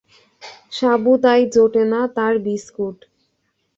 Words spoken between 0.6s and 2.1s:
সাবু তাই জোটে না,